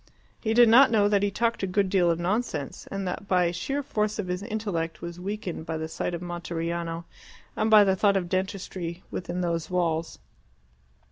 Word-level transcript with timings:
He 0.39 0.55
did 0.55 0.67
not 0.67 0.89
know 0.89 1.07
that 1.07 1.21
he 1.21 1.29
talked 1.29 1.61
a 1.61 1.67
good 1.67 1.87
deal 1.87 2.09
of 2.09 2.17
nonsense, 2.19 2.87
and 2.89 3.07
that 3.07 3.29
the 3.29 3.51
sheer 3.51 3.83
force 3.83 4.17
of 4.17 4.29
his 4.29 4.41
intellect 4.41 4.99
was 5.03 5.19
weakened 5.19 5.67
by 5.67 5.77
the 5.77 5.87
sight 5.87 6.15
of 6.15 6.23
Monteriano, 6.23 7.05
and 7.55 7.69
by 7.69 7.83
the 7.83 7.95
thought 7.95 8.17
of 8.17 8.27
dentistry 8.27 9.03
within 9.11 9.41
those 9.41 9.69
walls. 9.69 10.17